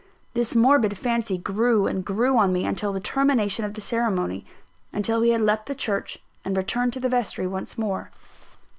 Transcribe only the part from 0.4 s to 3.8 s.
morbid fancy grew and grew on me until the termination of